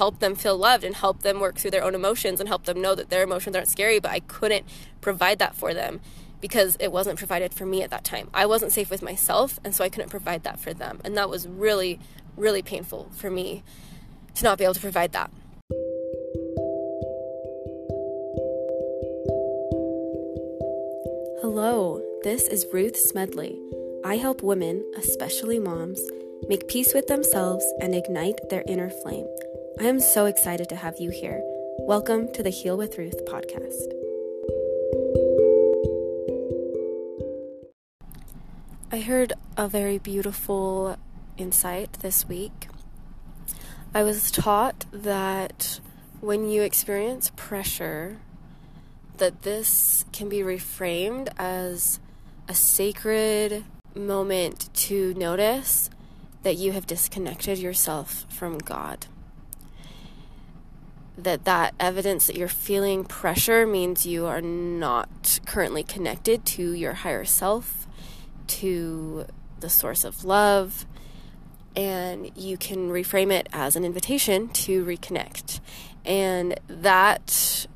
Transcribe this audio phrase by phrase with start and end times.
[0.00, 2.80] help them feel loved and help them work through their own emotions and help them
[2.80, 4.64] know that their emotions aren't scary, but I couldn't
[5.02, 6.00] provide that for them
[6.40, 8.30] because it wasn't provided for me at that time.
[8.32, 11.02] I wasn't safe with myself, and so I couldn't provide that for them.
[11.04, 12.00] And that was really,
[12.34, 13.62] really painful for me
[14.36, 15.30] to not be able to provide that.
[21.42, 23.60] Hello, this is Ruth Smedley.
[24.02, 26.00] I help women, especially moms,
[26.48, 29.26] make peace with themselves and ignite their inner flame.
[29.80, 31.40] I am so excited to have you here.
[31.78, 33.80] Welcome to the Heal with Ruth podcast.
[38.92, 40.98] I heard a very beautiful
[41.38, 42.68] insight this week.
[43.94, 45.80] I was taught that
[46.20, 48.18] when you experience pressure,
[49.16, 52.00] that this can be reframed as
[52.48, 55.88] a sacred moment to notice
[56.42, 59.06] that you have disconnected yourself from God.
[61.18, 66.94] That that evidence that you're feeling pressure means you are not currently connected to your
[66.94, 67.86] higher self,
[68.46, 69.26] to
[69.60, 70.86] the source of love,
[71.76, 75.60] and you can reframe it as an invitation to reconnect.
[76.04, 77.66] And that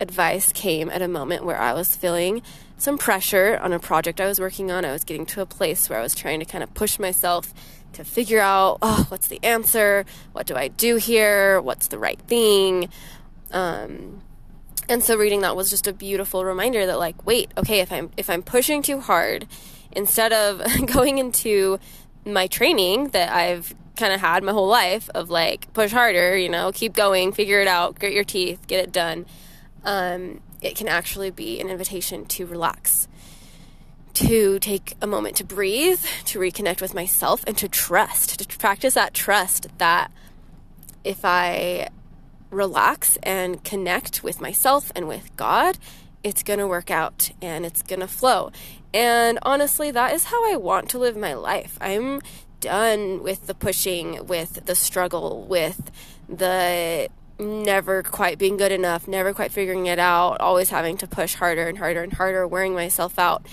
[0.00, 2.42] advice came at a moment where I was feeling
[2.76, 4.84] some pressure on a project I was working on.
[4.84, 7.52] I was getting to a place where I was trying to kind of push myself
[7.94, 10.04] to figure out, oh, what's the answer?
[10.32, 11.60] What do I do here?
[11.60, 12.88] What's the right thing?
[13.50, 14.22] Um,
[14.88, 18.10] and so reading that was just a beautiful reminder that like, wait, okay, if I'm
[18.16, 19.46] if I'm pushing too hard,
[19.92, 21.78] instead of going into
[22.24, 26.48] my training that I've kind of had my whole life of like push harder, you
[26.48, 29.26] know, keep going, figure it out, grit your teeth, get it done
[29.84, 33.07] um, it can actually be an invitation to relax,
[34.14, 38.94] to take a moment to breathe, to reconnect with myself, and to trust, to practice
[38.94, 40.10] that trust that
[41.04, 41.88] if I
[42.50, 45.78] relax and connect with myself and with God,
[46.24, 48.50] it's going to work out and it's going to flow.
[48.92, 51.78] And honestly, that is how I want to live my life.
[51.80, 52.20] I'm
[52.60, 55.90] done with the pushing, with the struggle, with
[56.28, 57.08] the
[57.38, 61.68] never quite being good enough, never quite figuring it out, always having to push harder
[61.68, 63.46] and harder and harder, wearing myself out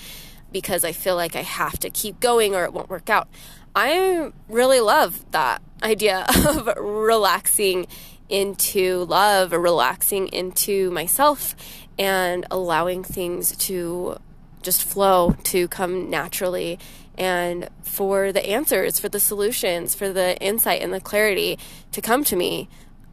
[0.56, 3.28] because I feel like I have to keep going or it won't work out.
[3.74, 7.86] I really love that idea of relaxing
[8.30, 11.54] into love, or relaxing into myself,
[11.98, 14.16] and allowing things to
[14.62, 16.78] just flow, to come naturally,
[17.18, 21.58] and for the answers, for the solutions, for the insight and the clarity
[21.92, 22.66] to come to me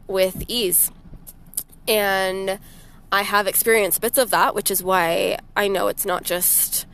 [0.06, 0.90] with ease.
[1.86, 2.58] And
[3.12, 6.86] I have experienced bits of that, which is why I know it's not just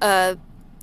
[0.00, 0.38] a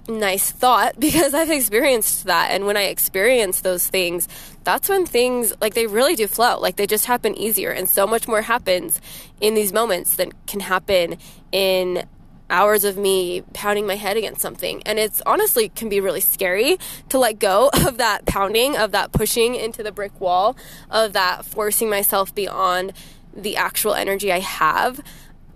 [0.08, 2.52] nice thought because I've experienced that.
[2.52, 4.28] And when I experience those things,
[4.64, 6.60] that's when things like they really do flow.
[6.60, 7.72] Like they just happen easier.
[7.72, 9.02] And so much more happens
[9.40, 11.18] in these moments than can happen
[11.52, 12.08] in
[12.50, 14.82] hours of me pounding my head against something.
[14.86, 16.78] And it's honestly can be really scary
[17.10, 20.56] to let go of that pounding, of that pushing into the brick wall,
[20.90, 22.94] of that forcing myself beyond
[23.36, 25.02] the actual energy I have.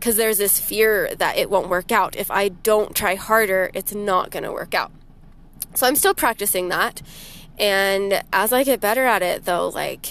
[0.01, 2.15] Because there's this fear that it won't work out.
[2.15, 4.91] If I don't try harder, it's not going to work out.
[5.75, 7.03] So I'm still practicing that.
[7.59, 10.07] And as I get better at it, though, like,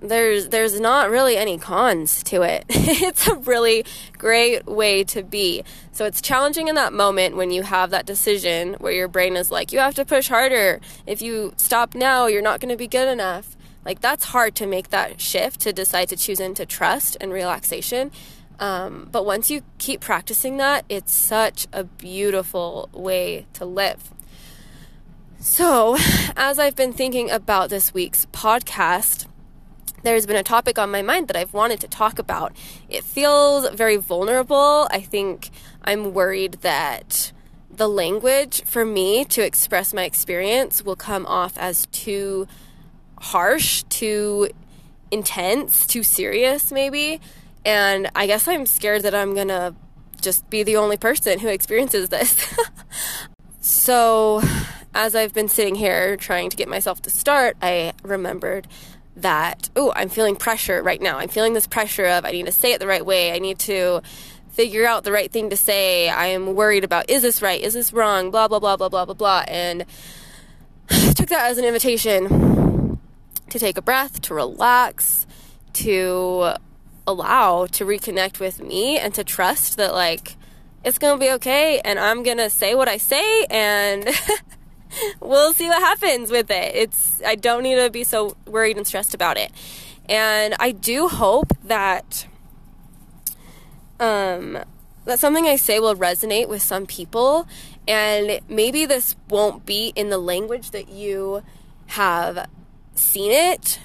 [0.00, 2.64] there's there's not really any cons to it.
[2.70, 3.84] it's a really
[4.16, 5.62] great way to be.
[5.92, 9.50] So it's challenging in that moment when you have that decision where your brain is
[9.50, 10.80] like, you have to push harder.
[11.06, 13.54] If you stop now, you're not going to be good enough.
[13.84, 18.10] Like that's hard to make that shift to decide to choose into trust and relaxation.
[18.58, 24.10] Um, but once you keep practicing that, it's such a beautiful way to live.
[25.38, 25.96] So,
[26.36, 29.26] as I've been thinking about this week's podcast,
[30.02, 32.54] there's been a topic on my mind that I've wanted to talk about.
[32.90, 34.88] It feels very vulnerable.
[34.90, 35.48] I think
[35.82, 37.32] I'm worried that
[37.70, 42.46] the language for me to express my experience will come off as too
[43.20, 44.48] harsh, too
[45.10, 47.20] intense, too serious, maybe.
[47.64, 49.74] And I guess I'm scared that I'm gonna
[50.20, 52.54] just be the only person who experiences this.
[53.60, 54.42] so,
[54.94, 58.66] as I've been sitting here trying to get myself to start, I remembered
[59.16, 61.18] that, oh, I'm feeling pressure right now.
[61.18, 63.32] I'm feeling this pressure of I need to say it the right way.
[63.32, 64.02] I need to
[64.50, 66.08] figure out the right thing to say.
[66.08, 67.60] I am worried about is this right?
[67.60, 68.30] Is this wrong?
[68.30, 69.44] Blah, blah, blah, blah, blah, blah, blah.
[69.46, 69.84] And
[70.90, 72.69] I took that as an invitation
[73.50, 75.26] to take a breath, to relax,
[75.74, 76.54] to
[77.06, 80.36] allow, to reconnect with me, and to trust that, like,
[80.84, 84.08] it's going to be okay and I'm going to say what I say and
[85.20, 86.74] we'll see what happens with it.
[86.74, 89.52] It's I don't need to be so worried and stressed about it.
[90.08, 92.26] And I do hope that
[93.98, 94.58] um
[95.04, 97.46] that something I say will resonate with some people
[97.86, 101.42] and maybe this won't be in the language that you
[101.88, 102.48] have
[103.00, 103.80] seen it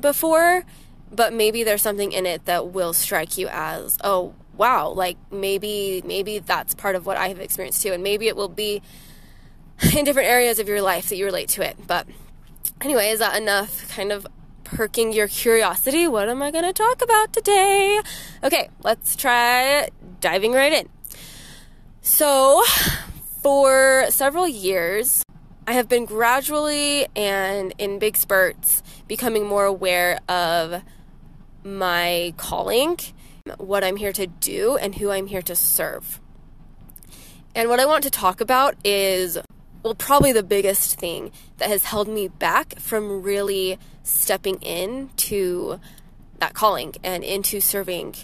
[0.00, 0.64] before,
[1.12, 6.02] but maybe there's something in it that will strike you as, oh, wow, like maybe
[6.04, 8.82] maybe that's part of what I have experienced too and maybe it will be
[9.96, 11.76] in different areas of your life that you relate to it.
[11.86, 12.06] But
[12.80, 14.26] anyway, is that enough kind of
[14.64, 16.06] perking your curiosity?
[16.06, 18.00] What am I going to talk about today?
[18.44, 19.88] Okay, let's try
[20.20, 20.88] diving right in.
[22.02, 22.62] So,
[23.42, 25.22] for several years,
[25.66, 30.82] I have been gradually and in big spurts becoming more aware of
[31.62, 32.98] my calling,
[33.58, 36.20] what I'm here to do, and who I'm here to serve.
[37.54, 39.38] And what I want to talk about is,
[39.82, 45.78] well, probably the biggest thing that has held me back from really stepping in to
[46.38, 48.14] that calling and into serving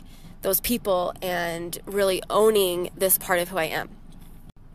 [0.43, 3.91] those people and really owning this part of who I am.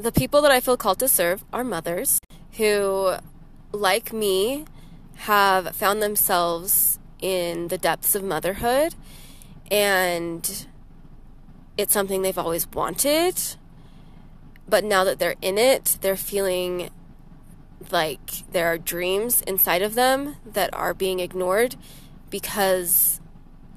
[0.02, 2.20] The people that I feel called to serve are mothers
[2.54, 3.18] who,
[3.72, 4.66] like me,
[5.30, 8.96] have found themselves in the depths of motherhood
[9.70, 10.66] and
[11.78, 13.40] it's something they've always wanted.
[14.68, 16.90] But now that they're in it, they're feeling
[17.92, 21.76] like there are dreams inside of them that are being ignored
[22.32, 23.11] because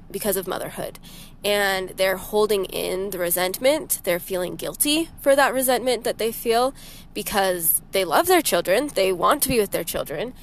[0.09, 0.99] because of motherhood.
[1.43, 4.01] And they're holding in the resentment.
[4.03, 6.73] They're feeling guilty for that resentment that they feel
[7.13, 8.89] because they love their children.
[8.93, 10.33] They want to be with their children.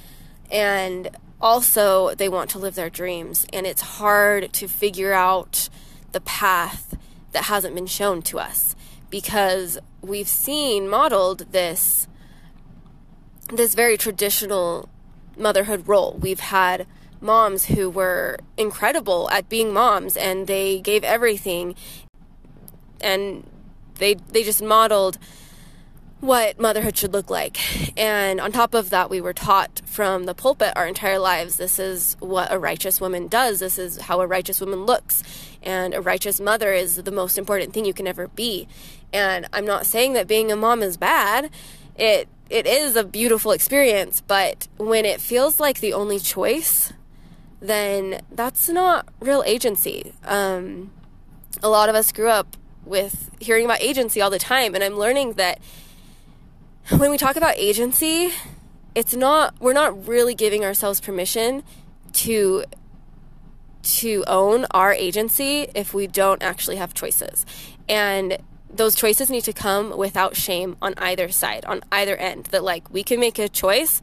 [0.50, 1.11] And
[1.41, 3.47] also they want to live their dreams.
[3.53, 5.69] And it's hard to figure out
[6.12, 6.97] the path
[7.32, 8.76] that hasn't been shown to us
[9.11, 12.06] because we've seen modeled this
[13.49, 14.88] this very traditional
[15.37, 16.17] motherhood role.
[16.19, 16.87] We've had
[17.22, 21.74] moms who were incredible at being moms and they gave everything
[23.00, 23.44] and
[23.96, 25.19] they they just modeled
[26.22, 27.58] what motherhood should look like.
[27.98, 31.80] And on top of that, we were taught from the pulpit our entire lives this
[31.80, 35.24] is what a righteous woman does, this is how a righteous woman looks.
[35.62, 38.69] And a righteous mother is the most important thing you can ever be.
[39.12, 41.50] And I'm not saying that being a mom is bad.
[41.96, 46.92] It it is a beautiful experience, but when it feels like the only choice,
[47.62, 50.12] then that's not real agency.
[50.25, 50.91] Um,
[51.62, 54.97] a lot of us grew up with hearing about agency all the time, and I'm
[54.97, 55.61] learning that
[56.91, 58.32] when we talk about agency,
[58.97, 61.62] it's not we're not really giving ourselves permission
[62.12, 62.64] to
[63.82, 67.47] to own our agency if we don't actually have choices.
[67.88, 68.38] And
[68.69, 72.47] those choices need to come without shame on either side, on either end.
[72.47, 74.00] That, like, we can make a choice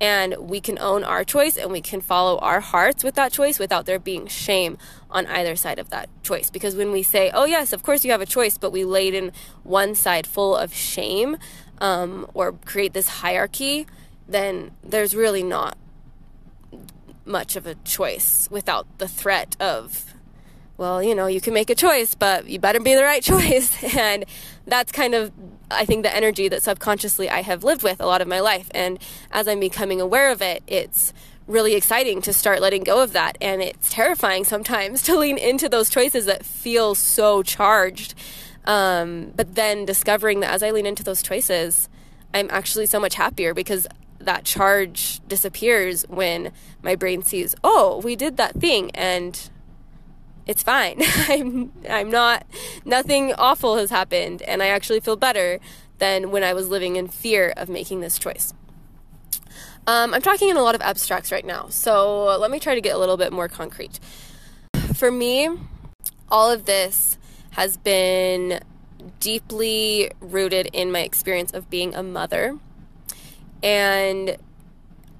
[0.00, 3.58] and we can own our choice and we can follow our hearts with that choice
[3.58, 4.78] without there being shame
[5.10, 6.50] on either side of that choice.
[6.50, 9.14] Because when we say, oh, yes, of course you have a choice, but we laid
[9.14, 9.32] in
[9.62, 11.36] one side full of shame
[11.80, 13.86] um, or create this hierarchy,
[14.26, 15.76] then there's really not
[17.26, 20.14] much of a choice without the threat of
[20.80, 23.84] well, you know, you can make a choice, but you better be the right choice.
[23.94, 24.24] And
[24.66, 25.30] that's kind of,
[25.70, 28.70] I think, the energy that subconsciously I have lived with a lot of my life.
[28.74, 28.98] And
[29.30, 31.12] as I'm becoming aware of it, it's
[31.46, 33.36] really exciting to start letting go of that.
[33.40, 38.14] And it's terrifying sometimes to lean into those choices that feel so charged.
[38.64, 41.88] Um, but then discovering that as I lean into those choices,
[42.32, 43.86] I'm actually so much happier because
[44.18, 48.90] that charge disappears when my brain sees, oh, we did that thing.
[48.92, 49.50] And
[50.46, 51.00] it's fine.
[51.28, 52.46] I'm I'm not
[52.84, 55.60] nothing awful has happened and I actually feel better
[55.98, 58.54] than when I was living in fear of making this choice.
[59.86, 62.80] Um, I'm talking in a lot of abstracts right now, so let me try to
[62.80, 63.98] get a little bit more concrete.
[64.94, 65.48] For me,
[66.30, 67.18] all of this
[67.52, 68.60] has been
[69.18, 72.58] deeply rooted in my experience of being a mother.
[73.62, 74.36] And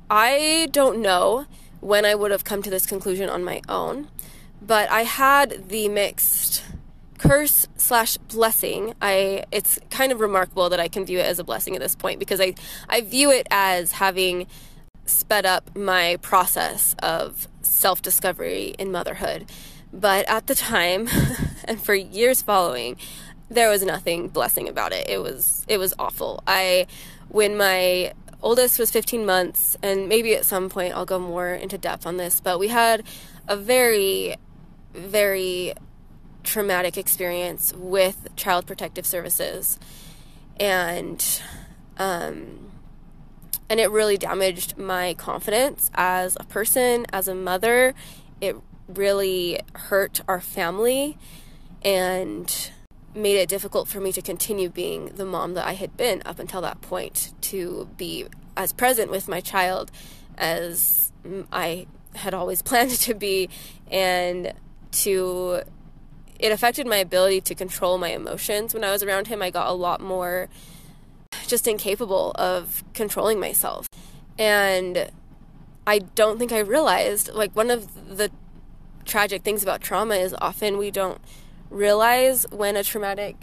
[0.08, 1.46] I don't know
[1.80, 4.08] when I would have come to this conclusion on my own.
[4.62, 6.62] But I had the mixed
[7.18, 8.94] curse slash blessing.
[9.00, 11.94] I it's kind of remarkable that I can view it as a blessing at this
[11.94, 12.54] point because I
[12.88, 14.46] I view it as having
[15.04, 19.50] sped up my process of self discovery in motherhood.
[19.92, 21.08] But at the time,
[21.64, 22.96] and for years following,
[23.50, 25.08] there was nothing blessing about it.
[25.08, 26.42] It was it was awful.
[26.46, 26.86] I
[27.28, 28.12] when my
[28.42, 32.16] oldest was 15 months and maybe at some point I'll go more into depth on
[32.16, 33.02] this, but we had
[33.46, 34.36] a very
[35.08, 35.74] very
[36.42, 39.78] traumatic experience with Child Protective Services.
[40.58, 41.24] And
[41.98, 42.70] um,
[43.68, 47.94] and it really damaged my confidence as a person, as a mother.
[48.40, 48.56] It
[48.88, 51.16] really hurt our family
[51.82, 52.70] and
[53.14, 56.38] made it difficult for me to continue being the mom that I had been up
[56.38, 58.26] until that point, to be
[58.56, 59.90] as present with my child
[60.36, 61.12] as
[61.52, 63.48] I had always planned to be,
[63.88, 64.52] and
[64.92, 65.62] to
[66.38, 69.42] it affected my ability to control my emotions when I was around him.
[69.42, 70.48] I got a lot more
[71.46, 73.86] just incapable of controlling myself.
[74.38, 75.10] And
[75.86, 78.30] I don't think I realized, like, one of the
[79.04, 81.20] tragic things about trauma is often we don't
[81.68, 83.36] realize when a traumatic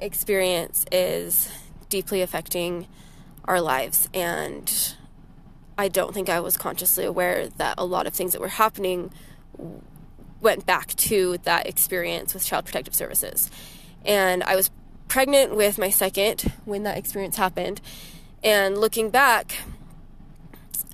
[0.00, 1.48] experience is
[1.88, 2.88] deeply affecting
[3.44, 4.08] our lives.
[4.12, 4.94] And
[5.78, 9.12] I don't think I was consciously aware that a lot of things that were happening
[10.44, 13.50] went back to that experience with Child Protective Services.
[14.04, 14.70] And I was
[15.08, 17.80] pregnant with my second when that experience happened.
[18.44, 19.56] And looking back,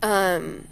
[0.03, 0.69] um,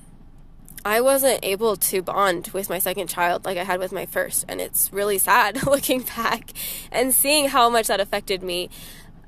[0.84, 4.44] I wasn't able to bond with my second child like I had with my first.
[4.48, 6.52] And it's really sad looking back
[6.92, 8.70] and seeing how much that affected me.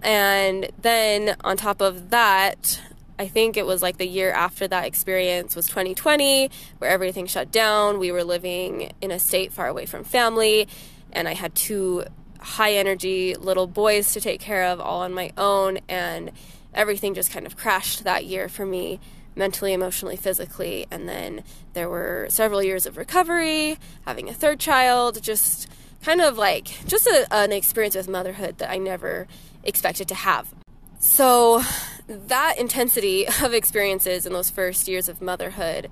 [0.03, 2.81] And then on top of that,
[3.21, 7.53] I think it was like the year after that experience was 2020, where everything shut
[7.53, 7.99] down.
[7.99, 10.67] We were living in a state far away from family,
[11.13, 12.05] and I had two
[12.41, 15.81] high energy little boys to take care of all on my own.
[15.87, 16.33] And
[16.73, 18.99] everything just kind of crashed that year for me
[19.37, 20.87] mentally, emotionally, physically.
[20.91, 25.69] And then there were several years of recovery, having a third child, just
[26.03, 29.29] kind of like just a, an experience with motherhood that I never
[29.63, 30.55] expected to have.
[31.03, 31.63] So,
[32.11, 35.89] that intensity of experiences in those first years of motherhood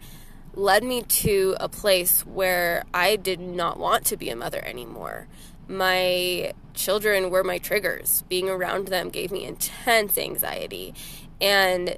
[0.55, 5.29] led me to a place where I did not want to be a mother anymore.
[5.69, 8.25] My children were my triggers.
[8.29, 10.95] Being around them gave me intense anxiety.
[11.41, 11.97] And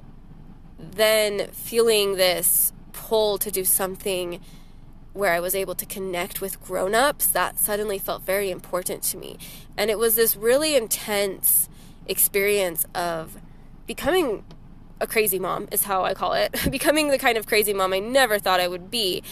[0.77, 4.39] then feeling this pull to do something
[5.13, 9.37] where I was able to connect with grown-ups, that suddenly felt very important to me.
[9.75, 11.67] And it was this really intense
[12.07, 13.37] experience of
[13.87, 14.43] becoming
[14.99, 16.55] a crazy mom is how I call it.
[16.71, 19.23] becoming the kind of crazy mom I never thought I would be.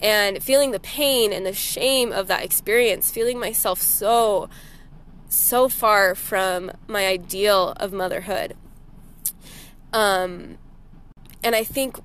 [0.00, 4.48] And feeling the pain and the shame of that experience, feeling myself so
[5.28, 8.56] so far from my ideal of motherhood.
[9.92, 10.58] Um
[11.42, 11.98] and I think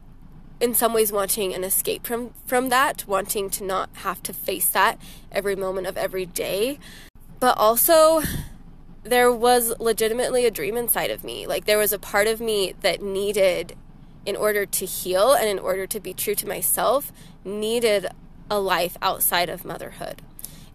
[0.60, 4.70] in some ways wanting an escape from from that, wanting to not have to face
[4.70, 5.00] that
[5.31, 6.79] every moment of every day,
[7.39, 8.22] but also
[9.03, 11.48] there was legitimately a dream inside of me.
[11.48, 13.75] Like there was a part of me that needed
[14.25, 17.12] in order to heal and in order to be true to myself,
[17.43, 18.08] needed
[18.50, 20.22] a life outside of motherhood.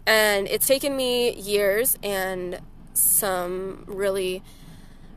[0.05, 2.59] And it's taken me years and
[2.93, 4.41] some really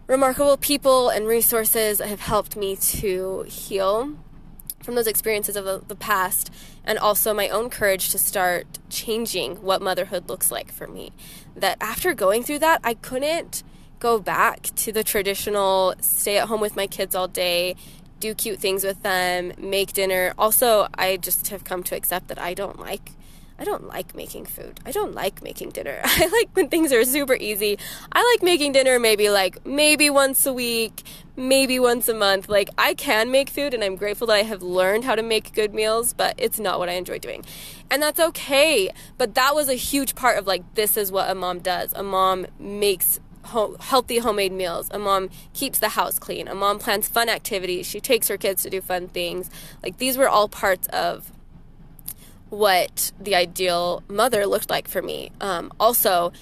[0.07, 4.17] remarkable people and resources have helped me to heal
[4.83, 6.53] from those experiences of the, the, past
[6.85, 11.13] and also my own courage to start changing what motherhood looks like for me.
[11.55, 13.63] That after going through that, I couldn't
[13.99, 17.77] go back to the traditional stay at home with my kids all day,
[18.19, 20.33] do cute things with them, make dinner.
[20.39, 23.13] Also, I just have come to accept that I don't like
[23.61, 24.81] I don't like making food.
[24.87, 26.01] I don't like making dinner.
[26.05, 27.79] I like when things are super easy.
[28.11, 31.03] I like making dinner maybe like maybe once a week,
[31.37, 32.49] maybe once a month.
[32.49, 35.53] Like I can make food and I'm grateful that I have learned how to make
[35.53, 37.45] good meals, but it's not what I enjoy doing.
[37.91, 38.89] And that's okay.
[39.19, 41.93] But that was a huge part of like this is what a mom does.
[41.93, 44.89] A mom makes Home, healthy homemade meals.
[44.93, 46.47] A mom keeps the house clean.
[46.47, 47.87] A mom plans fun activities.
[47.87, 49.51] She takes her kids to do fun things.
[49.83, 51.33] Like these were all parts of
[52.51, 55.31] what the ideal mother looked like for me.
[55.41, 56.33] Um, also,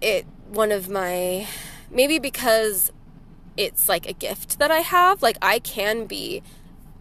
[0.00, 1.48] it one of my
[1.90, 2.92] maybe because
[3.56, 6.42] it's like a gift that I have, like I can be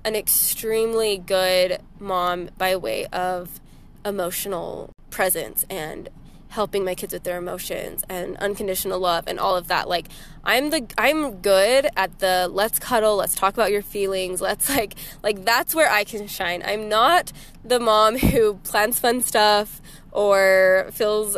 [0.03, 3.59] an extremely good mom by way of
[4.05, 6.09] emotional presence and
[6.55, 9.87] helping my kids with their emotions and unconditional love and all of that.
[9.89, 10.07] Like
[10.43, 14.95] i'm the i'm good at the let's cuddle let's talk about your feelings let's like
[15.23, 16.63] like that's where i can shine.
[16.65, 17.31] I'm not
[17.63, 19.81] the mom who plans fun stuff
[20.11, 21.37] or feels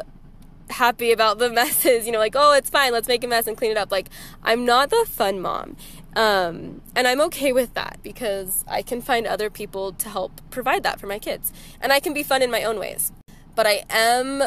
[0.70, 3.58] happy about the messes you know like oh it's fine let's make a mess and
[3.58, 3.92] clean it up.
[3.92, 4.10] Like
[4.44, 5.76] i'm not the fun mom.
[6.16, 10.84] Um, and i'm okay with that because i can find other people to help provide
[10.84, 11.52] that for my kids.
[11.82, 13.12] And i can be fun in my own ways.
[13.56, 14.44] But i am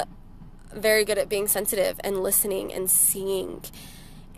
[0.75, 3.63] very good at being sensitive and listening and seeing.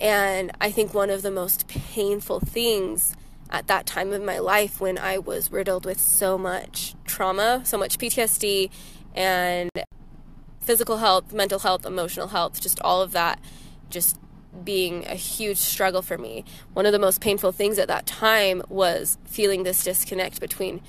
[0.01, 3.17] And I think one of the most painful things
[3.51, 7.77] at that time of my life when I was riddled with so much trauma, so
[7.77, 8.71] much PTSD,
[9.15, 9.71] and
[10.61, 13.39] physical health, mental health, emotional health, just all of that
[13.91, 14.19] just
[14.65, 16.45] being a huge struggle for me.
[16.73, 20.81] One of the most painful things at that time was feeling this disconnect between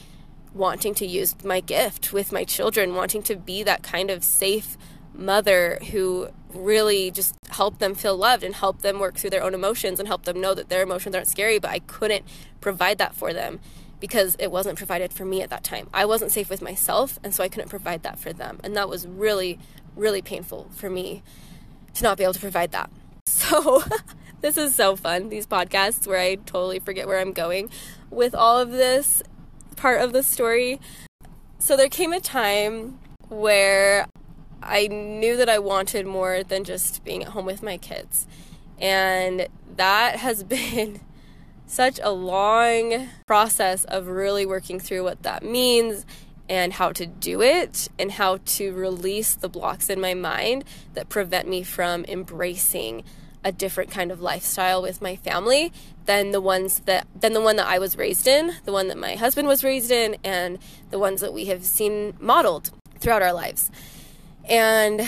[0.53, 4.77] wanting to use my gift with my children, wanting to be that kind of safe
[5.13, 9.53] mother who really just helped them feel loved and helped them work through their own
[9.53, 12.25] emotions and help them know that their emotions aren't scary, but I couldn't
[12.61, 13.59] provide that for them
[13.99, 15.87] because it wasn't provided for me at that time.
[15.93, 18.59] I wasn't safe with myself, and so I couldn't provide that for them.
[18.63, 19.59] And that was really,
[19.95, 21.23] really painful for me
[21.93, 22.89] to not be able to provide that.
[23.25, 23.83] So,
[24.41, 27.69] this is so fun, these podcasts where I totally forget where I'm going
[28.09, 29.23] with all of this
[29.75, 30.79] part of the story.
[31.59, 34.07] So, there came a time where
[34.65, 38.27] I knew that I wanted more than just being at home with my kids.
[38.79, 41.01] And that has been
[41.65, 46.05] such a long process of really working through what that means
[46.49, 51.09] and how to do it and how to release the blocks in my mind that
[51.09, 53.03] prevent me from embracing
[53.45, 55.71] a different kind of lifestyle with my family
[56.05, 58.97] than the ones that than the one that I was raised in, the one that
[58.97, 60.59] my husband was raised in and
[60.91, 63.69] the ones that we have seen modeled throughout our lives.
[64.47, 65.01] And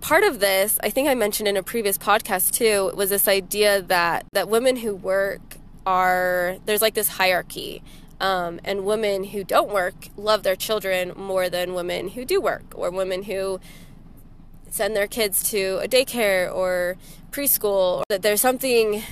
[0.00, 3.82] part of this, I think I mentioned in a previous podcast too, was this idea
[3.82, 5.56] that that women who work
[5.86, 7.82] are there's like this hierarchy.
[8.20, 12.64] Um, and women who don't work love their children more than women who do work,
[12.74, 13.60] or women who
[14.68, 16.98] send their kids to a daycare or
[17.30, 18.02] preschool.
[18.10, 19.02] That there's something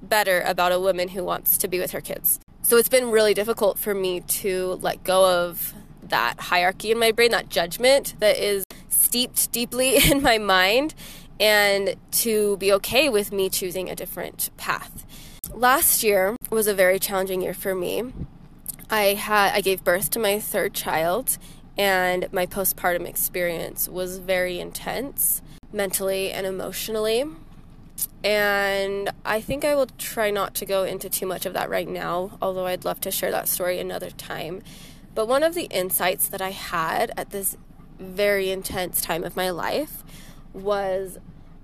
[0.00, 2.40] better about a woman who wants to be with her kids.
[2.62, 7.12] So it's been really difficult for me to let go of that hierarchy in my
[7.12, 8.64] brain, that judgment that is
[9.10, 10.94] steeped deeply in my mind,
[11.40, 15.04] and to be okay with me choosing a different path.
[15.52, 18.12] Last year was a very challenging year for me.
[18.88, 21.38] I had I gave birth to my third child
[21.76, 27.24] and my postpartum experience was very intense mentally and emotionally.
[28.22, 31.88] And I think I will try not to go into too much of that right
[31.88, 34.62] now, although I'd love to share that story another time.
[35.16, 37.56] But one of the insights that I had at this
[38.00, 40.02] very intense time of my life
[40.52, 41.18] was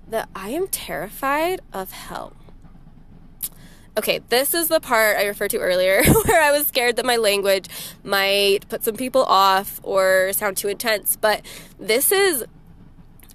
[0.07, 2.33] that I am terrified of hell.
[3.97, 7.17] Okay, this is the part I referred to earlier where I was scared that my
[7.17, 7.67] language
[8.03, 11.43] might put some people off or sound too intense, but
[11.79, 12.45] this is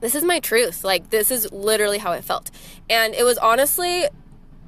[0.01, 0.85] this is my truth.
[0.85, 2.51] Like this is literally how it felt.
[2.89, 4.07] And it was honestly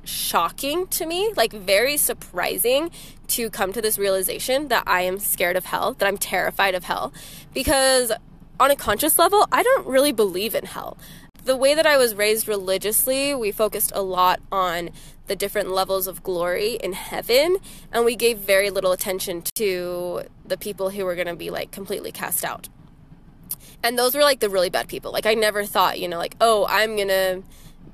[0.05, 2.90] shocking to me, like very surprising
[3.29, 6.85] to come to this realization that I am scared of hell, that I'm terrified of
[6.85, 7.12] hell,
[7.53, 8.12] because
[8.61, 10.97] on a conscious level, I don't really believe in hell.
[11.45, 14.90] The way that I was raised religiously, we focused a lot on
[15.27, 17.57] the different levels of glory in heaven,
[17.93, 21.71] and we gave very little attention to the people who were going to be like
[21.71, 22.69] completely cast out.
[23.83, 25.12] And those were like the really bad people.
[25.12, 27.43] Like, I never thought, you know, like, oh, I'm going to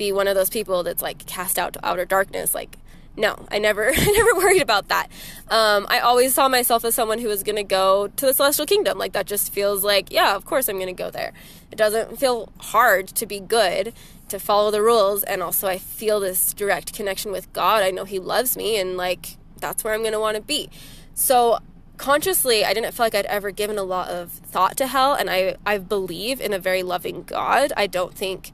[0.00, 2.54] be one of those people that's like cast out to outer darkness.
[2.54, 2.78] Like,
[3.16, 5.08] no, I never, I never worried about that.
[5.48, 8.66] Um, I always saw myself as someone who was going to go to the celestial
[8.66, 8.96] kingdom.
[8.98, 11.32] Like that just feels like, yeah, of course I'm going to go there.
[11.70, 13.92] It doesn't feel hard to be good,
[14.28, 17.82] to follow the rules, and also I feel this direct connection with God.
[17.82, 20.70] I know He loves me, and like that's where I'm going to want to be.
[21.12, 21.58] So
[21.98, 25.28] consciously, I didn't feel like I'd ever given a lot of thought to hell, and
[25.28, 27.72] I I believe in a very loving God.
[27.76, 28.52] I don't think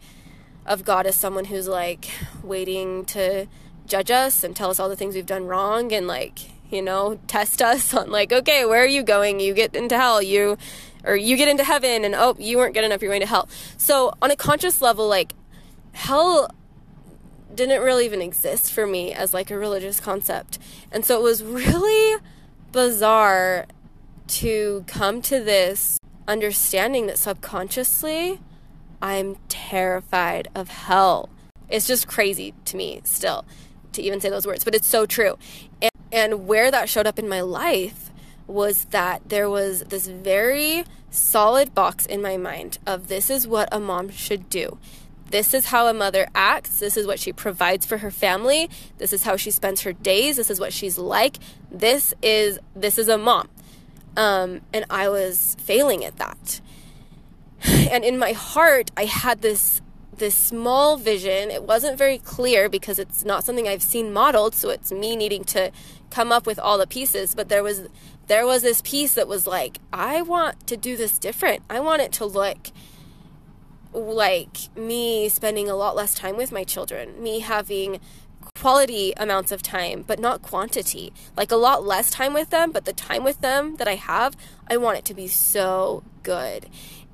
[0.67, 2.09] of God as someone who's like
[2.43, 3.47] waiting to
[3.87, 7.21] judge us and tell us all the things we've done wrong and like you know
[7.29, 9.41] test us on like okay where are you going?
[9.41, 10.21] You get into hell.
[10.23, 10.59] You
[11.05, 13.01] or you get into heaven and oh you weren't good enough.
[13.01, 13.49] You're going to hell.
[13.77, 15.35] So on a conscious level like
[15.93, 16.51] hell
[17.55, 20.59] didn't really even exist for me as like a religious concept.
[20.93, 22.21] And so it was really
[22.73, 23.67] bizarre
[24.29, 25.99] to come to this
[26.29, 28.41] understanding that subconsciously
[29.03, 31.29] i'm terrified of hell
[31.69, 33.45] it's just crazy to me still
[33.97, 35.37] to even say those words, but it's so true.
[35.83, 38.11] And, and where that showed up in my life
[38.47, 43.69] was that there was this very solid box in my mind of this is what
[43.73, 44.79] a mom should do.
[45.31, 46.79] This is how a mother acts.
[46.79, 48.71] This is what she provides for her family.
[48.99, 50.37] This is how she spends her days.
[50.37, 51.39] This is what she's like.
[51.69, 53.49] This is this is a mom.
[54.17, 56.61] Um, and I was failing at that.
[57.65, 59.81] And in my heart, I had this
[60.19, 61.51] this small vision.
[61.51, 65.45] It wasn't very clear because it's not something I've seen modeled, so it's me needing
[65.45, 65.71] to
[66.11, 67.89] come up with all the pieces, but there was
[68.27, 71.63] there was this piece that was like, I want to do this different.
[71.71, 72.71] I want it to look
[73.93, 78.01] like me spending a lot less time with my children, me having
[78.57, 81.13] quality amounts of time, but not quantity.
[81.37, 84.37] Like a lot less time with them, but the time with them that I have,
[84.69, 86.67] I want it to be so good.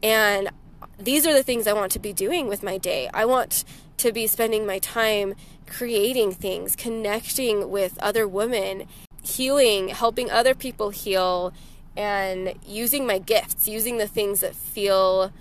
[0.03, 0.51] And
[0.99, 3.09] these are the things I want to be doing with my day.
[3.13, 3.65] I want
[3.99, 5.35] to be spending my time
[5.67, 8.87] creating things, connecting with other women,
[9.23, 11.53] healing, helping other people heal,
[11.97, 15.33] and using my gifts, using the things that feel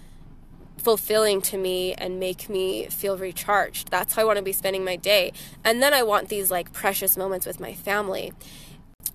[0.78, 3.90] fulfilling to me and make me feel recharged.
[3.90, 5.32] That's how I want to be spending my day.
[5.64, 8.34] And then I want these like precious moments with my family.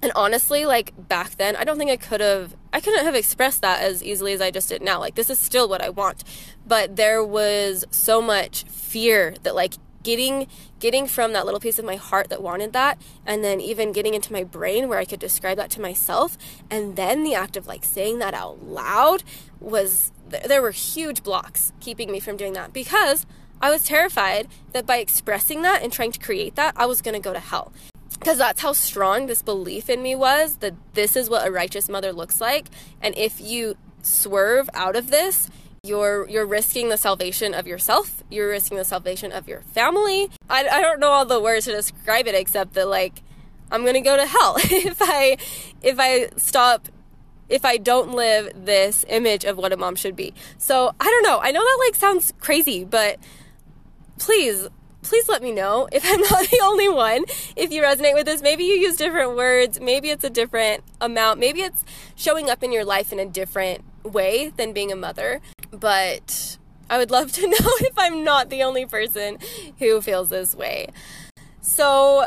[0.06, 3.60] And honestly, like back then, I don't think I could have, I couldn't have expressed
[3.62, 5.00] that as easily as I just did now.
[5.00, 6.22] Like, this is still what I want.
[6.64, 10.46] But there was so much fear that, like, getting
[10.78, 14.14] getting from that little piece of my heart that wanted that and then even getting
[14.14, 16.38] into my brain where I could describe that to myself
[16.70, 19.24] and then the act of like saying that out loud
[19.58, 23.26] was there were huge blocks keeping me from doing that because
[23.60, 27.14] I was terrified that by expressing that and trying to create that I was going
[27.14, 27.72] to go to hell
[28.26, 31.88] because that's how strong this belief in me was that this is what a righteous
[31.88, 32.66] mother looks like.
[33.00, 35.48] And if you swerve out of this
[35.84, 38.24] you're you're risking the salvation of yourself.
[38.28, 40.28] You're risking the salvation of your family.
[40.50, 43.22] I, I don't know all the words to describe it except that like
[43.70, 44.56] i'm gonna go to hell.
[44.64, 45.36] If i
[45.80, 46.88] if i stop
[47.48, 50.34] if i don't live this image of what a mom should be.
[50.58, 51.38] So i don't know.
[51.40, 53.20] I know that like sounds crazy but
[54.18, 54.66] please
[55.06, 57.24] please let me know if I'm not the only one.
[57.54, 61.38] If you resonate with this, maybe you use different words, maybe it's a different amount,
[61.38, 61.84] maybe it's
[62.16, 65.40] showing up in your life in a different way than being a mother.
[65.70, 66.58] But
[66.90, 69.38] I would love to know if I'm not the only person
[69.78, 70.88] who feels this way.
[71.60, 72.26] So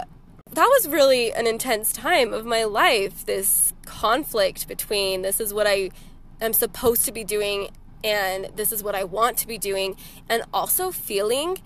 [0.51, 3.25] that was really an intense time of my life.
[3.25, 5.91] This conflict between this is what I
[6.39, 7.69] am supposed to be doing
[8.03, 9.95] and this is what I want to be doing,
[10.29, 11.61] and also feeling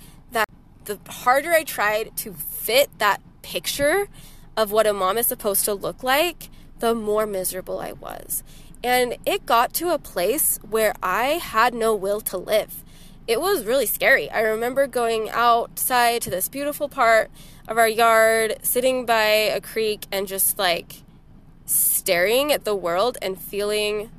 [0.85, 4.07] the harder I tried to fit that picture
[4.55, 8.43] of what a mom is supposed to look like, the more miserable I was.
[8.83, 12.83] And it got to a place where I had no will to live.
[13.25, 14.29] It was really scary.
[14.29, 17.31] I remember going outside to this beautiful part
[17.67, 21.03] of our yard, sitting by a creek, and just like
[21.65, 24.11] staring at the world and feeling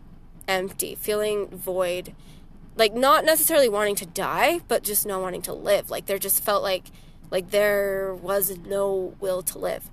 [0.49, 2.15] empty, feeling void.
[2.77, 5.91] Like not necessarily wanting to die, but just not wanting to live.
[5.91, 6.91] Like there just felt like
[7.31, 9.91] like there was no will to live.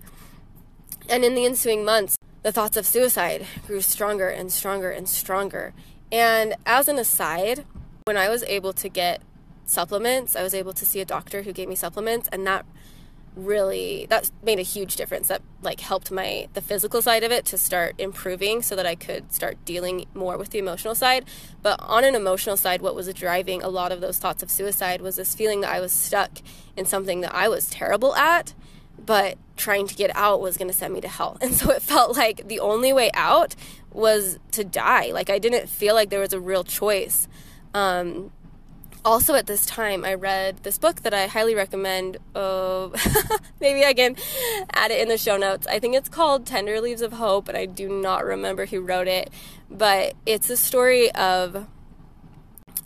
[1.09, 5.73] And in the ensuing months, the thoughts of suicide grew stronger and stronger and stronger.
[6.11, 7.65] And as an aside,
[8.05, 9.21] when I was able to get
[9.65, 12.65] supplements, I was able to see a doctor who gave me supplements and that
[13.35, 17.45] really that made a huge difference that like helped my the physical side of it
[17.45, 21.23] to start improving so that I could start dealing more with the emotional side
[21.61, 25.01] but on an emotional side what was driving a lot of those thoughts of suicide
[25.01, 26.39] was this feeling that I was stuck
[26.75, 28.53] in something that I was terrible at
[29.05, 31.37] but trying to get out was going to send me to hell.
[31.41, 33.55] And so it felt like the only way out
[33.91, 35.11] was to die.
[35.11, 37.27] Like I didn't feel like there was a real choice.
[37.73, 38.31] Um,
[39.03, 42.17] also, at this time, I read this book that I highly recommend.
[42.35, 42.89] Uh,
[43.59, 44.15] maybe I can
[44.73, 45.65] add it in the show notes.
[45.67, 49.07] I think it's called Tender Leaves of Hope, and I do not remember who wrote
[49.07, 49.31] it.
[49.69, 51.67] But it's a story of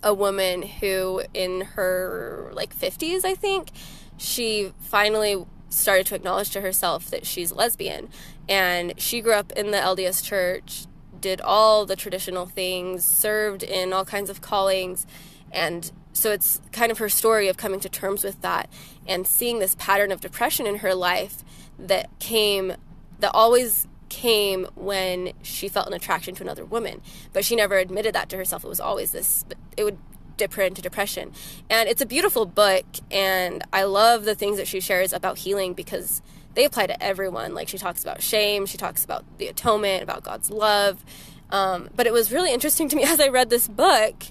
[0.02, 3.72] a woman who, in her like 50s, I think,
[4.18, 8.10] she finally started to acknowledge to herself that she's lesbian.
[8.48, 10.86] And she grew up in the LDS church,
[11.20, 15.06] did all the traditional things, served in all kinds of callings.
[15.52, 18.70] And so it's kind of her story of coming to terms with that
[19.06, 21.44] and seeing this pattern of depression in her life
[21.78, 22.74] that came,
[23.20, 27.02] that always came when she felt an attraction to another woman.
[27.34, 28.64] But she never admitted that to herself.
[28.64, 29.44] It was always this,
[29.76, 29.98] it would
[30.38, 31.34] dip her into depression.
[31.70, 35.74] And it's a beautiful book, and I love the things that she shares about healing
[35.74, 36.22] because
[36.54, 37.54] they apply to everyone.
[37.54, 41.04] Like she talks about shame, she talks about the atonement, about God's love.
[41.50, 44.24] Um, but it was really interesting to me as I read this book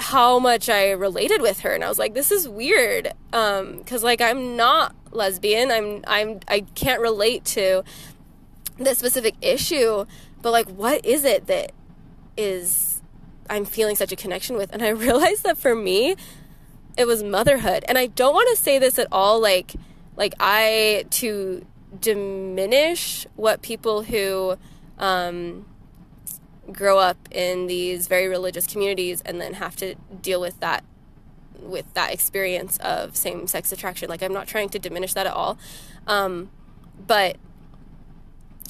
[0.00, 4.20] how much I related with her, and I was like, "This is weird," um, like
[4.20, 5.70] I'm not lesbian.
[5.70, 7.82] I'm I'm I can't relate to
[8.78, 10.06] this specific issue,
[10.40, 11.72] but like, what is it that
[12.36, 12.92] is
[13.48, 14.72] I'm feeling such a connection with.
[14.72, 16.16] And I realized that for me,
[16.96, 17.84] it was motherhood.
[17.88, 19.74] And I don't want to say this at all like
[20.16, 21.64] like I to
[22.00, 24.56] diminish what people who
[24.98, 25.64] um,
[26.70, 30.84] grow up in these very religious communities and then have to deal with that
[31.58, 34.08] with that experience of same sex attraction.
[34.08, 35.58] Like I'm not trying to diminish that at all.
[36.06, 36.50] Um,
[37.06, 37.36] but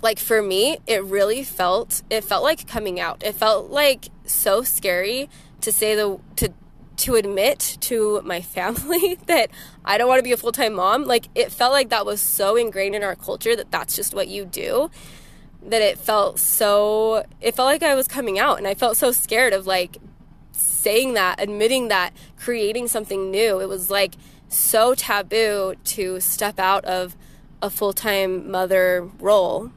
[0.02, 3.22] like for me, it really felt it felt like coming out.
[3.22, 5.28] It felt like so scary
[5.60, 6.52] to say the to
[6.98, 9.50] to admit to my family that
[9.84, 11.04] I don't want to be a full-time mom.
[11.04, 14.28] Like it felt like that was so ingrained in our culture that that's just what
[14.28, 14.90] you do.
[15.64, 19.12] That it felt so it felt like I was coming out and I felt so
[19.12, 19.98] scared of like
[20.50, 23.60] saying that, admitting that, creating something new.
[23.60, 24.14] It was like
[24.48, 27.16] so taboo to step out of
[27.62, 29.70] a full time mother role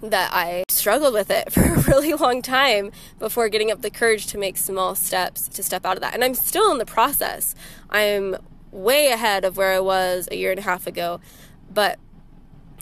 [0.00, 4.26] that I struggled with it for a really long time before getting up the courage
[4.28, 6.14] to make small steps to step out of that.
[6.14, 7.54] And I'm still in the process.
[7.90, 8.36] I'm
[8.70, 11.20] way ahead of where I was a year and a half ago,
[11.72, 11.98] but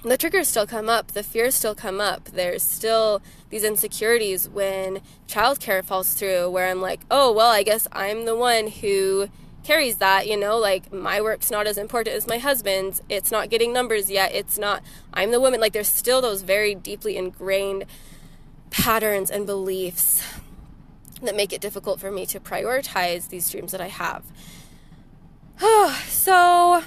[0.02, 2.24] the triggers still come up, the fears still come up.
[2.24, 7.86] There's still these insecurities when childcare falls through, where I'm like, oh, well, I guess
[7.92, 9.28] I'm the one who
[9.62, 13.02] carries that, you know, like my work's not as important as my husband's.
[13.08, 14.34] It's not getting numbers yet.
[14.34, 14.82] It's not,
[15.12, 15.60] I'm the woman.
[15.60, 17.84] Like there's still those very deeply ingrained
[18.70, 20.22] patterns and beliefs
[21.22, 24.24] that make it difficult for me to prioritize these dreams that I have.
[26.08, 26.82] so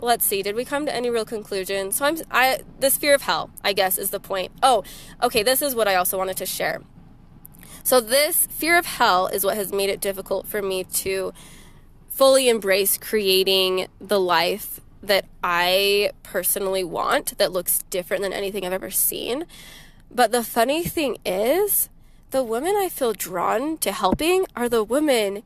[0.00, 3.22] let's see did we come to any real conclusion so i'm i this fear of
[3.22, 4.82] hell i guess is the point oh
[5.22, 6.82] okay this is what i also wanted to share
[7.82, 11.32] so this fear of hell is what has made it difficult for me to
[12.08, 18.72] fully embrace creating the life that I personally want that looks different than anything I've
[18.72, 19.46] ever seen.
[20.10, 21.88] But the funny thing is,
[22.30, 25.44] the women I feel drawn to helping are the women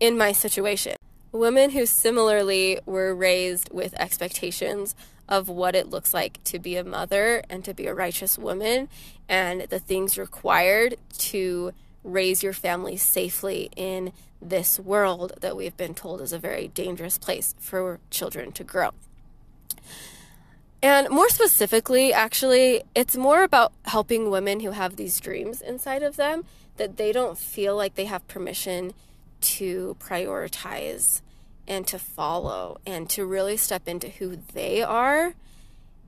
[0.00, 0.96] in my situation.
[1.34, 4.94] Women who similarly were raised with expectations
[5.28, 8.88] of what it looks like to be a mother and to be a righteous woman
[9.28, 11.72] and the things required to
[12.04, 17.18] raise your family safely in this world that we've been told is a very dangerous
[17.18, 18.90] place for children to grow.
[20.80, 26.14] And more specifically, actually, it's more about helping women who have these dreams inside of
[26.14, 26.44] them
[26.76, 28.94] that they don't feel like they have permission
[29.44, 31.20] to prioritize
[31.66, 35.34] and to follow and to really step into who they are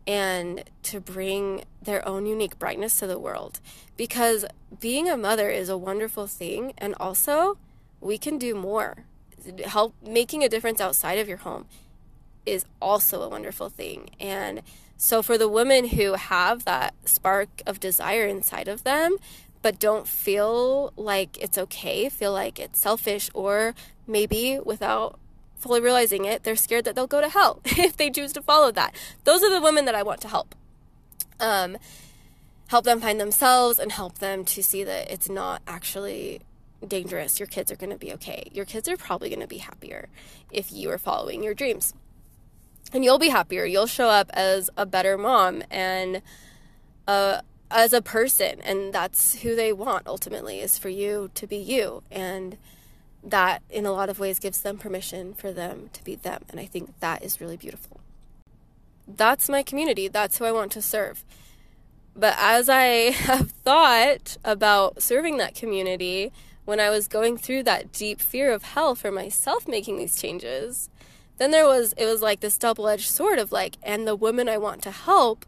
[0.07, 3.61] and to bring their own unique brightness to the world.
[3.97, 4.45] Because
[4.81, 7.59] being a mother is a wonderful thing, and also
[8.01, 9.05] we can do more.
[9.65, 11.67] Help making a difference outside of your home
[12.45, 14.11] is also a wonderful thing.
[14.21, 14.63] And
[14.97, 19.17] so, for the women who have that spark of desire inside of them,
[19.63, 23.75] but don't feel like it's okay, feel like it's selfish, or
[24.07, 25.19] maybe without
[25.57, 28.71] fully realizing it, they're scared that they'll go to hell if they choose to follow
[28.73, 28.95] that.
[29.25, 30.55] Those are the women that I want to help.
[31.41, 31.77] Um,
[32.69, 36.41] help them find themselves and help them to see that it's not actually
[36.87, 37.39] dangerous.
[37.39, 38.49] Your kids are going to be okay.
[38.53, 40.09] Your kids are probably going to be happier
[40.51, 41.95] if you are following your dreams.
[42.93, 43.65] And you'll be happier.
[43.65, 46.23] You'll show up as a better mom and
[47.09, 47.41] uh,
[47.71, 48.61] as a person.
[48.63, 52.03] And that's who they want ultimately, is for you to be you.
[52.11, 52.57] And
[53.23, 56.45] that, in a lot of ways, gives them permission for them to be them.
[56.49, 58.01] And I think that is really beautiful.
[59.07, 60.09] That's my community.
[60.09, 61.25] That's who I want to serve.
[62.15, 66.33] But as I have thought about serving that community,
[66.65, 70.91] when I was going through that deep fear of hell for myself making these changes,
[71.39, 74.49] then there was, it was like this double edged sword of like, and the women
[74.49, 75.47] I want to help,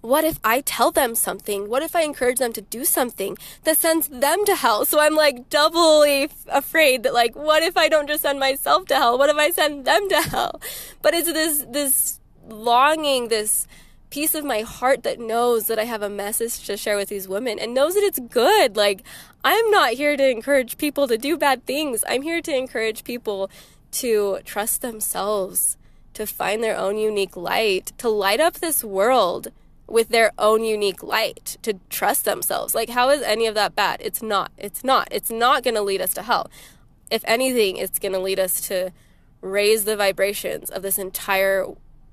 [0.00, 1.68] what if I tell them something?
[1.68, 4.84] What if I encourage them to do something that sends them to hell?
[4.84, 8.86] So I'm like doubly f- afraid that like, what if I don't just send myself
[8.86, 9.18] to hell?
[9.18, 10.60] What if I send them to hell?
[11.02, 13.66] But it's this, this longing, this,
[14.10, 17.28] piece of my heart that knows that I have a message to share with these
[17.28, 18.76] women and knows that it's good.
[18.76, 19.02] Like,
[19.44, 22.04] I'm not here to encourage people to do bad things.
[22.08, 23.50] I'm here to encourage people
[23.92, 25.76] to trust themselves,
[26.14, 29.48] to find their own unique light, to light up this world
[29.88, 32.74] with their own unique light, to trust themselves.
[32.74, 34.00] Like, how is any of that bad?
[34.02, 34.50] It's not.
[34.58, 35.08] It's not.
[35.10, 36.50] It's not going to lead us to hell.
[37.10, 38.92] If anything, it's going to lead us to
[39.40, 41.66] raise the vibrations of this entire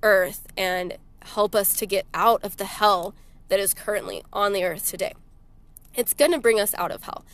[0.04, 3.16] earth and help us to get out of the hell
[3.48, 5.14] that is currently on the earth today.
[5.96, 7.26] It's going to bring us out of hell.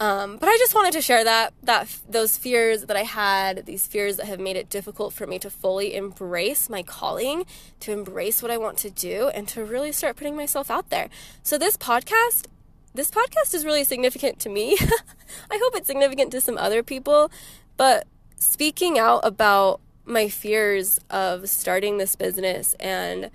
[0.00, 3.86] Um, but I just wanted to share that that those fears that I had, these
[3.86, 7.46] fears that have made it difficult for me to fully embrace my calling,
[7.80, 11.08] to embrace what I want to do, and to really start putting myself out there.
[11.44, 12.46] So this podcast,
[12.92, 14.76] this podcast is really significant to me.
[15.50, 17.30] I hope it's significant to some other people,
[17.76, 23.30] but speaking out about my fears of starting this business and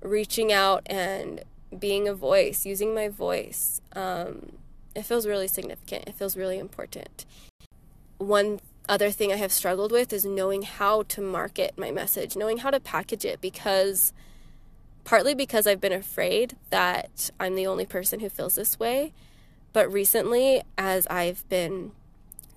[0.00, 1.42] reaching out and
[1.76, 4.57] being a voice, using my voice, um,
[4.94, 6.08] it feels really significant.
[6.08, 7.24] It feels really important.
[8.18, 12.58] One other thing I have struggled with is knowing how to market my message, knowing
[12.58, 14.12] how to package it because
[15.04, 19.12] partly because I've been afraid that I'm the only person who feels this way.
[19.72, 21.92] But recently, as I've been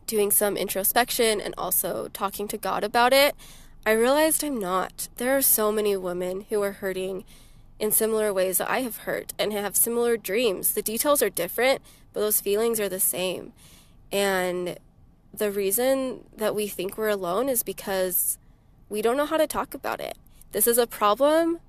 [0.08, 3.36] doing some introspection and also talking to God about it,
[3.86, 5.08] I realized I'm not.
[5.18, 7.24] There are so many women who are hurting
[7.82, 10.76] in similar ways that I have hurt and have similar dreams.
[10.76, 11.82] The details are different,
[12.14, 13.54] but those feelings are the same.
[14.12, 14.78] And
[15.34, 18.38] the reason that we think we're alone is because
[18.88, 20.16] we don't know how to talk about it.
[20.52, 21.60] This is a problem,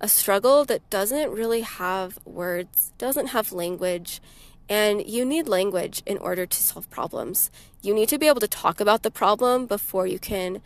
[0.00, 4.22] a struggle that doesn't really have words, doesn't have language,
[4.66, 7.50] and you need language in order to solve problems.
[7.82, 10.62] You need to be able to talk about the problem before you can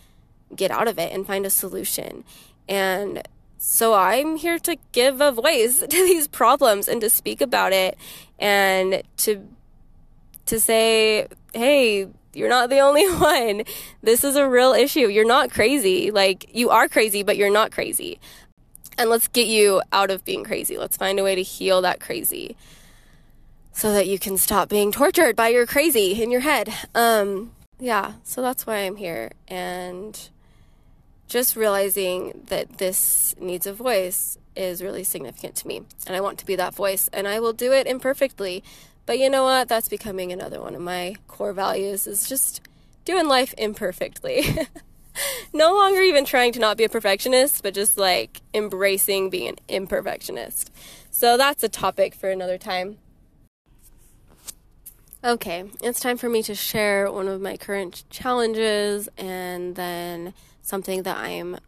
[0.55, 2.23] get out of it and find a solution.
[2.69, 3.27] And
[3.59, 7.99] so I'm here to give a voice to these problems and to speak about it
[8.38, 9.47] and to
[10.47, 13.64] to say, "Hey, you're not the only one.
[14.03, 15.09] This is a real issue.
[15.09, 16.11] You're not crazy.
[16.11, 18.18] Like you are crazy, but you're not crazy."
[18.97, 20.77] And let's get you out of being crazy.
[20.77, 22.57] Let's find a way to heal that crazy
[23.73, 26.75] so that you can stop being tortured by your crazy in your head.
[26.97, 29.31] Um, yeah, so that's why I'm here.
[29.47, 30.18] And
[31.29, 35.83] just realizing that this needs a voice is really significant to me.
[36.07, 38.64] And I want to be that voice, and I will do it imperfectly.
[39.07, 39.69] But you know what?
[39.69, 42.61] That's becoming another one of my core values is just
[43.05, 44.45] doing life imperfectly.
[45.53, 49.87] no longer even trying to not be a perfectionist, but just like embracing being an
[49.87, 50.71] imperfectionist.
[51.11, 52.99] So that's a topic for another time.
[55.25, 60.33] Okay, it's time for me to share one of my current challenges and then
[60.68, 61.59] something that I'm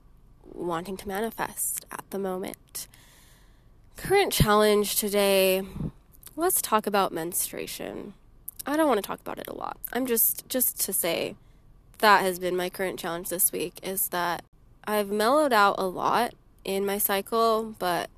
[0.45, 2.87] wanting to manifest at the moment.
[3.97, 5.63] Current challenge today,
[6.37, 8.13] let's talk about menstruation.
[8.67, 9.79] I don't want to talk about it a lot.
[9.93, 11.35] I'm just just to say
[11.99, 14.45] that has been my current challenge this week is that
[14.85, 16.35] I've mellowed out a lot
[16.65, 18.11] in my cycle, but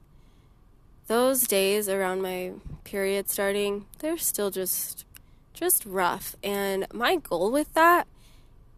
[1.06, 5.04] those days around my period starting, they're still just
[5.52, 6.34] just rough.
[6.42, 8.08] And my goal with that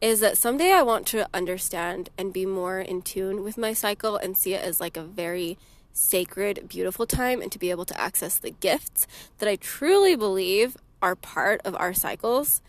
[0.01, 4.17] is that someday I want to understand and be more in tune with my cycle
[4.17, 5.57] and see it as like a very
[5.93, 9.07] sacred, beautiful time and to be able to access the gifts
[9.39, 12.61] that I truly believe are part of our cycles.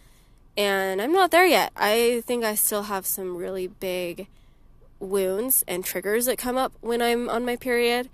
[0.55, 1.71] And I'm not there yet.
[1.75, 4.27] I think I still have some really big
[4.99, 8.09] wounds and triggers that come up when I'm on my period.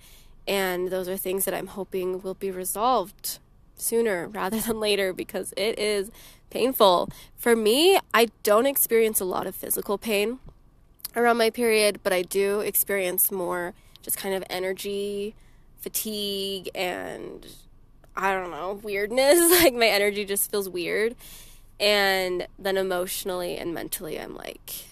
[0.48, 3.40] And those are things that I'm hoping will be resolved
[3.82, 6.12] sooner rather than later because it is
[6.50, 7.10] painful.
[7.36, 10.40] For me, I don't experience a lot of physical pain
[11.16, 15.36] around my period, but I do experience more just kind of energy,
[15.80, 17.46] fatigue, and
[18.16, 19.40] I don't know, weirdness.
[19.64, 21.16] like my energy just feels weird.
[21.80, 24.86] And then emotionally and mentally, I'm like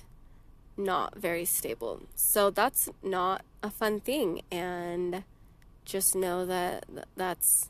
[0.76, 2.02] not very stable.
[2.16, 4.42] So that's not a fun thing.
[4.52, 5.24] And
[5.86, 7.70] just know that that's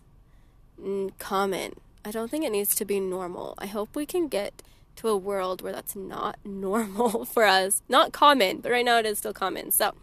[0.81, 1.75] Mm, common.
[2.05, 3.55] I don't think it needs to be normal.
[3.57, 4.61] I hope we can get
[4.97, 7.81] to a world where that's not normal for us.
[7.89, 9.71] Not common, but right now it is still common.
[9.71, 9.93] So,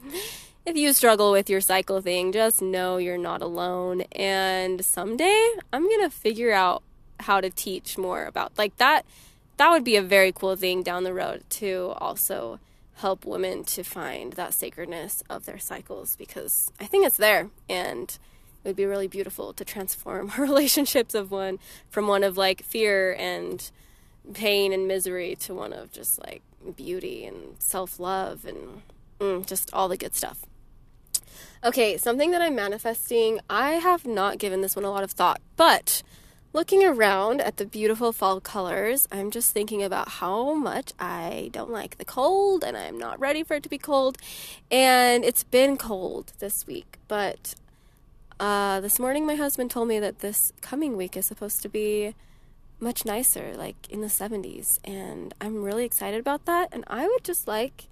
[0.64, 4.02] if you struggle with your cycle thing, just know you're not alone.
[4.12, 6.82] And someday I'm going to figure out
[7.20, 9.06] how to teach more about like that.
[9.58, 12.60] That would be a very cool thing down the road to also
[12.96, 18.18] help women to find that sacredness of their cycles because I think it's there and
[18.66, 22.64] it would be really beautiful to transform our relationships of one from one of like
[22.64, 23.70] fear and
[24.34, 26.42] pain and misery to one of just like
[26.74, 28.82] beauty and self-love and
[29.20, 30.44] mm, just all the good stuff.
[31.62, 35.40] Okay, something that I'm manifesting, I have not given this one a lot of thought,
[35.56, 36.02] but
[36.52, 41.70] looking around at the beautiful fall colors, I'm just thinking about how much I don't
[41.70, 44.18] like the cold and I'm not ready for it to be cold.
[44.72, 47.54] And it's been cold this week, but
[48.38, 52.14] uh, this morning, my husband told me that this coming week is supposed to be
[52.78, 54.78] much nicer, like in the 70s.
[54.84, 56.68] And I'm really excited about that.
[56.72, 57.88] And I would just like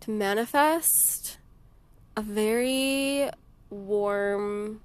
[0.00, 1.38] to manifest
[2.16, 3.30] a very
[3.68, 4.80] warm,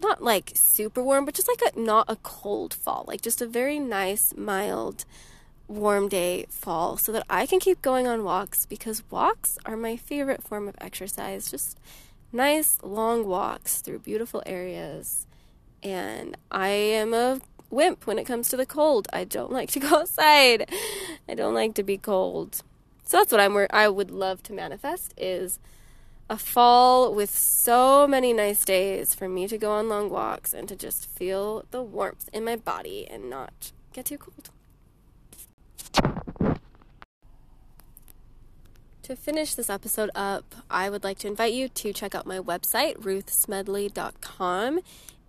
[0.00, 3.46] not like super warm, but just like a not a cold fall, like just a
[3.46, 5.04] very nice, mild,
[5.66, 9.96] warm day fall so that I can keep going on walks because walks are my
[9.96, 11.50] favorite form of exercise.
[11.50, 11.78] Just
[12.32, 15.26] nice long walks through beautiful areas.
[15.82, 19.08] And I am a wimp when it comes to the cold.
[19.12, 20.70] I don't like to go outside.
[21.28, 22.62] I don't like to be cold.
[23.04, 25.58] So that's what I'm I would love to manifest is
[26.30, 30.68] a fall with so many nice days for me to go on long walks and
[30.68, 34.50] to just feel the warmth in my body and not get too cold.
[39.08, 42.40] To finish this episode up, I would like to invite you to check out my
[42.40, 44.80] website, ruthsmedley.com,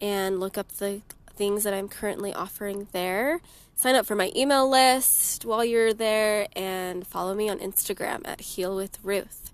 [0.01, 1.01] and look up the
[1.33, 3.39] things that I'm currently offering there.
[3.75, 8.41] Sign up for my email list while you're there and follow me on Instagram at
[8.41, 9.53] Heal with Ruth.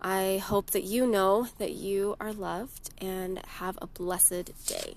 [0.00, 4.94] I hope that you know that you are loved and have a blessed day.